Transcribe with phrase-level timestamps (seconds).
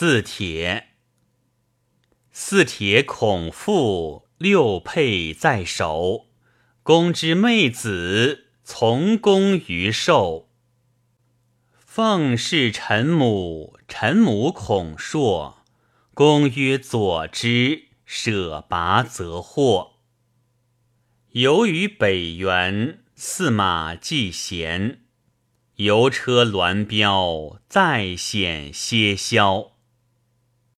[0.00, 0.90] 四帖，
[2.30, 6.26] 四帖孔父六佩在手，
[6.84, 10.50] 公之妹子从公于寿。
[11.84, 15.64] 奉侍臣母，臣母孔硕，
[16.14, 19.94] 公曰左之，舍拔则获。
[21.30, 25.00] 游于北原，驷马既闲，
[25.74, 29.77] 游车鸾标，再显歇萧。